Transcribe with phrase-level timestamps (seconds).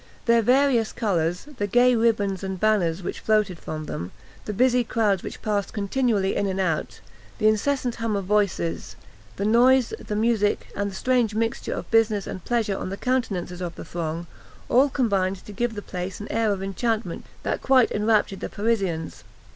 [0.25, 4.11] Their various colours, the gay ribands and banners which floated from them,
[4.45, 7.01] the busy crowds which passed continually in and out
[7.37, 8.95] the incessant hum of voices,
[9.35, 13.61] the noise, the music, and the strange mixture of business and pleasure on the countenances
[13.61, 14.25] of the throng,
[14.69, 19.23] all combined to give the place an air of enchantment that quite enraptured the Parisians.